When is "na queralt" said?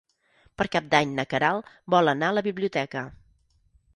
1.19-1.69